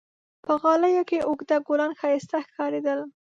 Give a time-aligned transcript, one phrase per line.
[0.45, 2.99] په غالیو کې اوږده ګلان ښایسته ښکارېدل.